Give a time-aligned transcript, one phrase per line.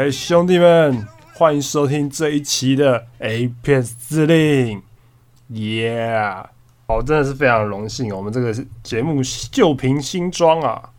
[0.00, 1.04] 嘿，兄弟们，
[1.34, 4.80] 欢迎收听这一期的 A 片司令
[5.50, 6.44] ，Yeah！
[6.86, 10.90] 哦，真的是非常荣幸，我们这个节目旧瓶新装啊，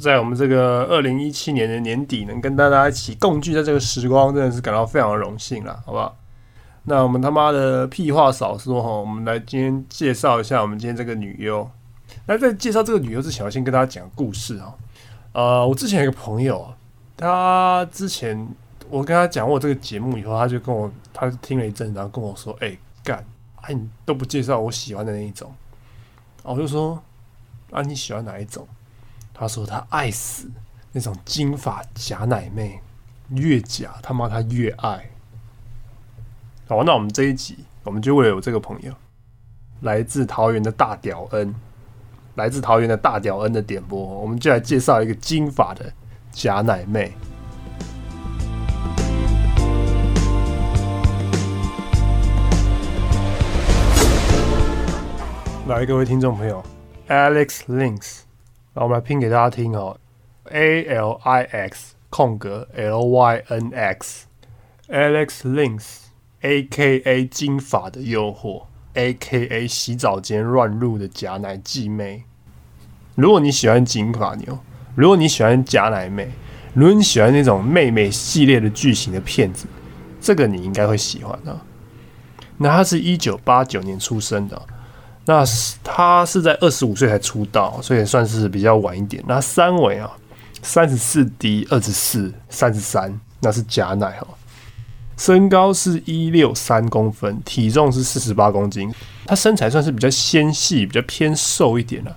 [0.00, 6.16] 在我们这个二零一七年的年底，能跟大家一起共聚在这个时光，真的是感到非常荣幸了，好不好？
[6.84, 11.68] 那我们他妈的屁话少说哈，我们来今天介绍一下我们今天这个女优。
[12.26, 14.72] 那在介绍这个女优之前，我先跟大家讲个故事啊。
[15.32, 16.72] 呃，我之前有个朋友，
[17.20, 18.48] 他之前
[18.88, 22.74] 我跟他讲我这个节目以后，他就跟我，他听了一阵，然后跟我说：“哎，
[23.04, 23.22] 干，
[23.60, 25.52] 哎，你都不介绍我喜欢的那一种。”
[26.42, 27.00] 我就说
[27.70, 28.66] ：“啊，你喜欢哪一种？”
[29.34, 30.50] 他说：“他爱死
[30.92, 32.80] 那种金发假奶妹，
[33.28, 35.10] 越假他妈他越爱。”
[36.66, 38.94] 好，那我们这一集，我们就为了有这个朋友，
[39.82, 41.54] 来自桃园的大屌恩。
[42.36, 45.92] 来自桃园的大屌恩的点播，我们就来介绍一个金发的
[46.32, 47.12] 假奶妹。
[55.68, 56.62] 来，各位听众朋友
[57.08, 58.20] ，Alex Links，
[58.74, 59.96] 那我们来拼给大家听哦
[60.50, 68.64] ，A L I X 空格 L Y N X，Alex Links，A K A 金发的诱惑。
[68.94, 72.24] A K A 洗澡间乱入的假奶继妹。
[73.14, 74.58] 如果你喜欢金发妞，
[75.00, 76.30] 如果你喜欢假奶妹，
[76.74, 79.64] 如果你喜欢那种妹妹系列的剧情的片子，
[80.20, 81.58] 这个你应该会喜欢的。
[82.58, 84.60] 那她是一九八九年出生的，
[85.24, 85.42] 那
[85.82, 89.24] 她是在二十五岁才出道，所以算是比较晚一点。
[89.26, 90.12] 那三围啊，
[90.60, 94.26] 三十四 D、二十四、三十三，那是假奶哈。
[95.16, 98.92] 身高是一六三公分，体重是四十八公斤。
[99.24, 102.14] 她身材算是比较纤细，比较偏瘦一点的。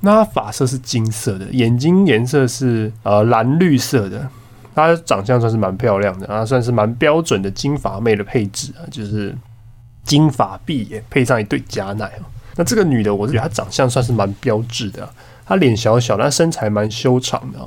[0.00, 4.28] 那发色是金色的，眼睛颜色是呃蓝绿色的。
[4.74, 9.36] 她长相算是蛮漂亮的，啊，算是蛮标准的金发妹的配置啊，就是
[10.04, 12.22] 金发碧眼配上一对假奶哦。
[12.54, 15.08] 那这个女的，我是觉得她长相算是蛮标致的，
[15.44, 17.58] 她脸小小，但身材蛮修长的。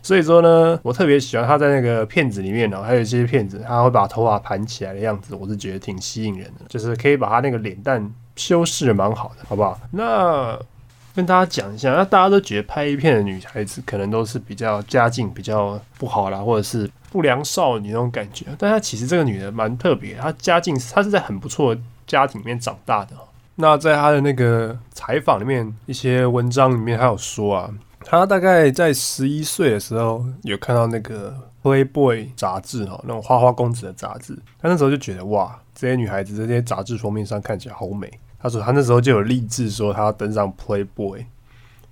[0.00, 9.76] 所以说呢，我特别喜欢她在那个片子里面呢，还有一些片子，她会把头发盘起来的样子，我是觉得挺吸引人的，就是可以把她那个脸蛋修饰的蛮好的，好不好？
[9.90, 10.56] 那
[11.14, 23.14] 跟大家讲一下，那大家都觉得拍一片的女孩子可能都是比较家境比较不好啦，或者是不良少女那种感觉，但她其实这个女的蛮特别，她家境她是在很不错的家庭里面长大的。
[23.56, 27.70] 那在她的那个采访里面，一些文章里面，她有说啊。
[28.02, 31.36] 他大概在十一岁的时候有看到那个
[31.84, 34.34] 《Playboy》杂志哦，那种花花公子的杂志。
[34.58, 38.10] 他那时候就觉得哇，这些女孩子这些杂志封面上看起来好美。
[38.40, 41.18] 他说他那时候就有立志说他要登上《Playboy》。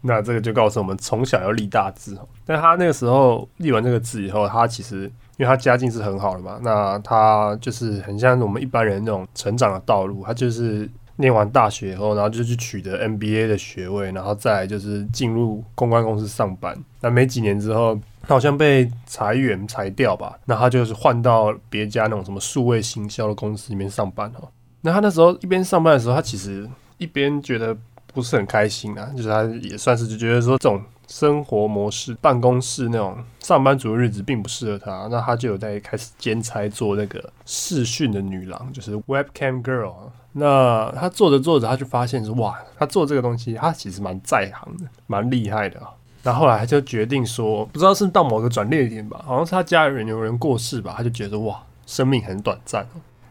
[0.01, 2.29] 那这个就告诉我们从小要立大志哦。
[2.47, 5.03] 但他那个时候立完这个志以后，他其实
[5.37, 10.89] 因为他家境是很好的嘛，那他就是很像我们一般人那种成长的道路，他就是。
[11.21, 16.79] 念完大学以后，然后就去取得 MBA 的学位，然后再就是进入公关公司上班。
[17.01, 20.39] 那没几年之后，他好像被裁员裁掉吧？
[20.45, 24.49] 那他就是换到别家那种什么数位行销的公司里面上班哦。
[24.89, 26.67] 那他那时候一边上班的时候，他其实
[26.97, 27.77] 一边觉得
[28.15, 35.07] 不是很开心啊，就是他也算是就觉得说这种生活模式、办公室那种上班族的日子并不适合他。
[35.11, 39.93] 那他就有在开始兼差做那个视讯的女郎，就是 Webcam Girl。
[40.33, 45.79] 那他做着做着，他就发现说：“哇，他做这个东西，他其实蛮在行的，蛮厉害的。”
[46.25, 52.87] 然后来他就决定说：“不知道是到某个转捩点吧，好像是他家里人有人过世吧，他就觉得哇，生命很短暂。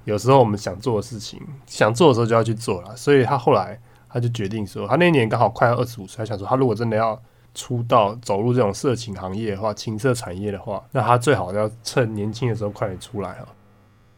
[0.08, 2.96] 有时候我们想做的事情，想做的时候就要去做了。
[2.96, 3.80] 所以他后来
[4.10, 7.22] 他就决定说，他那年刚好快要二十五岁，他想说，他如果真的要
[7.54, 13.48] 出道走入这种色情行业的话，情色产业的话，那他最好要趁年轻的时候快点出来啊。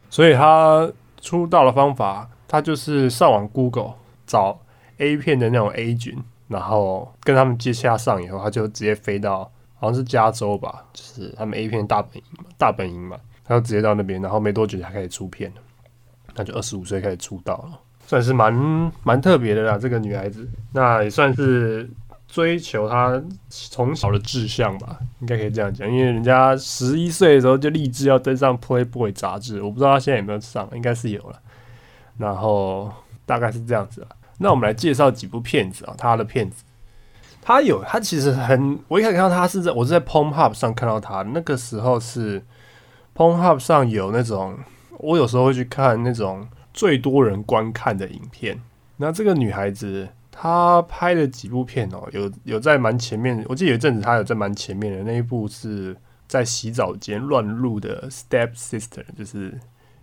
[0.08, 0.90] 所以他
[1.20, 3.94] 出道的方法。”他就是上网 Google
[4.26, 4.58] 找
[4.98, 6.18] A 片的那种 A 群，
[6.48, 15.62] 然后跟他们接洽上以后，他就直接飞到好像是加州吧，就是他们 A 片大本营嘛，大本营嘛，他就直接到那边，然后没多久就开始出片了，
[16.40, 18.52] 他就二十五岁开始出道了，算是蛮
[19.02, 21.88] 蛮特别的啦，这个女孩子，那也算是
[22.26, 31.40] 追求她从小的志向吧，应该可以这样讲，因为人家十一岁的时候就立志要登上 Playboy 杂志，我不知道她现在有没有上，应该是有了。
[32.18, 32.92] 然后
[33.24, 34.08] 大概是这样子啊，
[34.38, 36.62] 那我们来介绍几部片子啊，他的片子，
[37.40, 42.44] 他有他其实很，我一开始看到他是在我是在 Pom Hub 上看到他，那个时候是
[43.16, 44.58] Pom Hub 上有那种，
[45.02, 48.60] 我有时候会去看那种最多人观看的影片。
[48.96, 55.96] 那这个女孩子她拍了几部片哦，有有在蛮前面，我记得有一阵子她有在蛮前面的那一部是
[56.28, 59.58] 在洗澡间乱入的 Step Sister，就是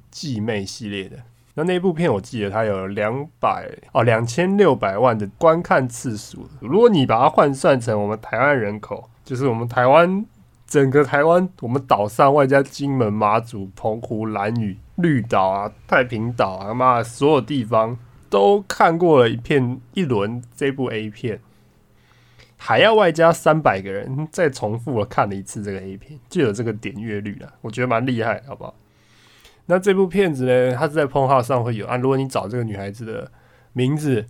[0.10, 1.18] 继妹系列的。
[1.54, 6.48] 那那部片我记得它有两百哦两千六百万的观看次数。
[6.60, 10.24] 如果你把它换算成我们台湾人口，就是我们台湾
[10.68, 17.98] 整个台湾，我们岛上外加金门、马祖、澎湖、蓝屿、绿岛啊、太平岛啊，妈的所有地方
[18.30, 21.40] 都看过了一片一轮这部 A 片，
[22.58, 27.54] 还要外加三百个人再重复了看了一次这个 A 片，就有这个点阅率了。
[27.62, 28.76] 我觉得蛮厉害，好不好？
[29.68, 30.76] 那这部片子呢？
[30.76, 31.96] 它是在 p o n h 上会有啊。
[31.96, 33.32] 如果你找这个女孩子的
[33.72, 34.26] 名字，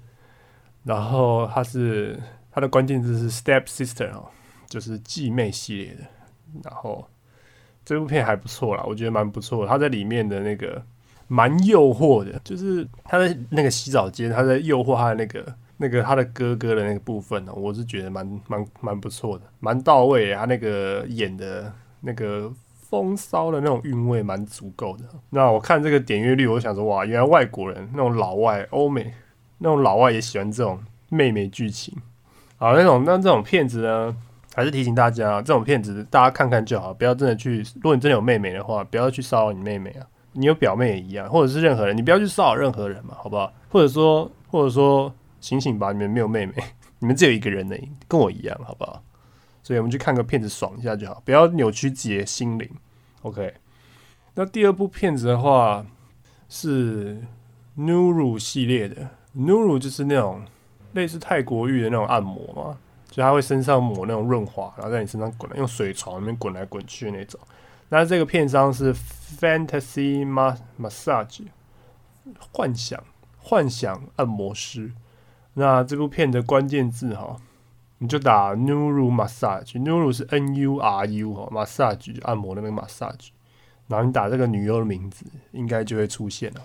[0.83, 2.19] 然后它是
[2.51, 4.29] 它的关键字是 Step Sister 哦，
[4.67, 6.03] 就是继妹系列的。
[6.63, 7.07] 然后
[7.85, 9.65] 这部片还不错啦，我觉得蛮不错。
[9.65, 10.81] 它在里面的那个
[11.27, 20.33] 蛮诱惑的，就是他在那个洗澡间，他在诱惑他的那个那个他的哥哥的那个部分呢，我是觉得蛮蛮蛮不错的，蛮到位。
[20.33, 22.51] 他那个演的那个。
[22.89, 25.03] 风骚的那种韵味蛮足够的。
[25.31, 29.13] 那我看这个点阅率，我想说，哇，原来外国人那种老外、欧美
[29.57, 30.79] 那种老外也喜欢这种
[31.09, 31.93] 妹妹剧情。
[32.55, 34.15] 好，那种那这种骗子呢，
[34.57, 37.59] 还是提醒大家，这种骗子大家看看就好，不要真的去。
[37.75, 40.07] 如果你真的有妹妹的话，不要去骚扰你妹妹啊。
[40.33, 43.53] 你有表妹也一样，或者是任何人，你不要去骚扰任何人嘛，好不好？
[43.69, 46.53] 或者说，或者说，醒醒吧，你们没有妹妹，
[46.97, 47.75] 你们只有一个人呢，
[48.07, 49.03] 跟我一样，好不好？
[49.61, 52.67] 所以我们去看个片子爽一下就好，不要扭曲自己的心灵。
[53.21, 53.53] OK，
[54.33, 55.85] 那第二部片子的话
[56.49, 57.21] 是
[57.77, 59.07] Nuru 系列的
[59.37, 60.41] ，Nuru 就是那种
[60.93, 62.77] 类似泰国浴的那种按摩嘛，
[63.09, 67.39] 就它会身上抹那种润滑，然后在你身上滚，用水床里面滚来滚去的那种。
[67.89, 70.25] 那这个片商是 Fantasy
[70.79, 71.47] Massage，
[72.51, 73.03] 幻想
[73.37, 74.91] 幻想按摩师。
[75.53, 77.37] 那这部片的关键字哈。
[77.99, 83.29] 你就打 Nuru Massage，Nuru 是 N U R U 哈，Massage 按摩那个 Massage，
[83.87, 86.61] 然后你打这个女优的名字，应该就会出现了。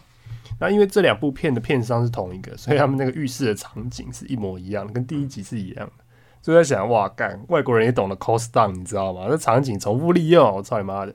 [0.60, 6.01] 那因为这两部片的片商是同一个，所以他们那个浴室的场景是一模一样的，跟第一集是一样的。
[6.42, 9.26] 就在想，哇，干，外国人也懂得 cost down，你知道吗？
[9.30, 11.14] 那场景重复利用，我操你妈的！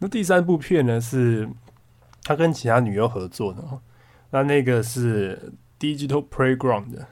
[0.00, 1.48] 那第三部片呢，是
[2.24, 3.62] 他跟其他女优合作的，
[4.30, 7.06] 那那个是 Digital Playground 的。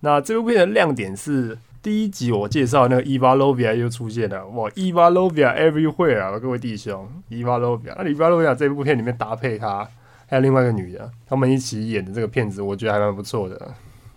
[0.00, 9.88] 那这部片的亮点是第一集我介绍那个 Eva Lovia 又出现了，哇，Eva Lovia everywhere 啊，各位弟兄，Eva Lovia，那 Eva Lovia 这部片里面搭配他，
[10.26, 13.72] 还有另外一个女的，他们一起演的这个片子，我觉得还蛮不错的。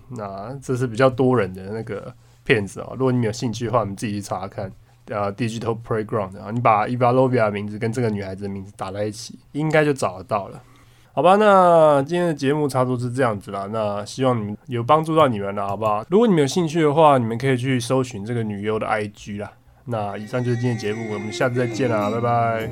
[0.09, 2.11] 那这是比较多人的那个
[2.49, 4.71] 片子啊，如果你们有兴趣的话，你们自己去查看。
[5.05, 10.59] 呃，Digital Playground 啊，你把 Eva Lovia 的名字跟这个女孩子的名字打在一起，应该就找得到了。
[11.13, 13.67] 好吧，那今天的节目差不多是这样子啦。
[13.71, 16.03] 那希望你们有帮助到你们了，好不好？
[16.09, 19.51] 如果你们有兴趣的话，你们可以去搜寻这个女优的 IG 啦。
[19.85, 22.69] 那以上就是今天节目，我们下次再见啦，拜拜。